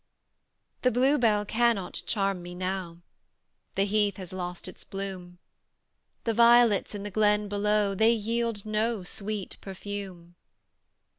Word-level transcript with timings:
The 0.81 0.89
Bluebell 0.89 1.45
cannot 1.45 2.01
charm 2.07 2.41
me 2.41 2.55
now, 2.55 3.03
The 3.75 3.83
heath 3.85 4.17
has 4.17 4.33
lost 4.33 4.67
its 4.67 4.83
bloom; 4.83 5.37
The 6.23 6.33
violets 6.33 6.95
in 6.95 7.03
the 7.03 7.11
glen 7.11 7.47
below, 7.47 7.93
They 7.93 8.11
yield 8.13 8.65
no 8.65 9.03
sweet 9.03 9.57
perfume. 9.61 10.33